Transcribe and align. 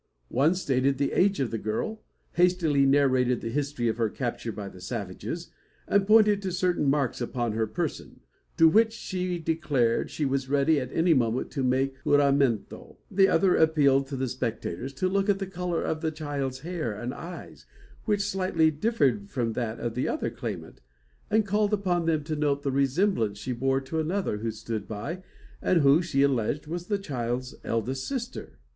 One 0.29 0.55
stated 0.55 0.97
the 0.97 1.11
age 1.11 1.39
of 1.39 1.51
the 1.51 1.59
girl, 1.59 2.01
hastily 2.31 2.87
narrated 2.87 3.39
the 3.39 3.51
history 3.51 3.87
of 3.87 3.97
her 3.97 4.09
capture 4.09 4.51
by 4.51 4.67
the 4.67 4.81
savages, 4.81 5.51
and 5.87 6.07
pointed 6.07 6.41
to 6.41 6.51
certain 6.51 6.89
marks 6.89 7.21
upon 7.21 7.51
her 7.51 7.67
person, 7.67 8.21
to 8.57 8.67
which 8.67 8.93
she 8.93 9.37
declared 9.37 10.09
she 10.09 10.25
was 10.25 10.49
ready 10.49 10.79
at 10.79 10.91
any 10.91 11.13
moment 11.13 11.51
to 11.51 11.61
make 11.63 12.03
juramento. 12.03 12.97
The 13.11 13.27
other 13.27 13.55
appealed 13.55 14.07
to 14.07 14.15
the 14.17 14.27
spectators 14.27 14.91
to 14.93 15.07
look 15.07 15.29
at 15.29 15.37
the 15.37 15.45
colour 15.45 15.83
of 15.83 16.01
the 16.01 16.09
child's 16.09 16.61
hair 16.61 16.91
and 16.99 17.13
eyes, 17.13 17.67
which 18.05 18.21
slightly 18.23 18.71
differed 18.71 19.29
from 19.29 19.53
that 19.53 19.79
of 19.79 19.93
the 19.93 20.07
other 20.07 20.31
claimant, 20.31 20.81
and 21.29 21.45
called 21.45 21.73
upon 21.73 22.07
them 22.07 22.23
to 22.23 22.35
note 22.35 22.63
the 22.63 22.71
resemblance 22.71 23.37
she 23.37 23.51
bore 23.53 23.81
to 23.81 23.99
another, 23.99 24.37
who 24.39 24.49
stood 24.49 24.87
by, 24.87 25.21
and 25.61 25.81
who, 25.83 26.01
she 26.01 26.23
alleged, 26.23 26.65
was 26.65 26.87
the 26.87 26.97
child's 26.97 27.53
eldest 27.63 28.07
sister. 28.07 28.57